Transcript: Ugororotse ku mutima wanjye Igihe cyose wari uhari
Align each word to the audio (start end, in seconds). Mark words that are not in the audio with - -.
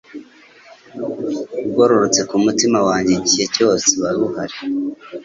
Ugororotse 1.67 2.21
ku 2.29 2.35
mutima 2.45 2.79
wanjye 2.87 3.11
Igihe 3.19 3.45
cyose 3.55 3.87
wari 4.01 4.19
uhari 4.27 4.57